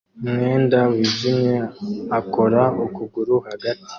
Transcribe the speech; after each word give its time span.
Umwenda 0.25 0.79
wijimye 0.91 1.57
akora 2.19 2.61
ukuguru 2.85 3.35
hagati 3.47 3.89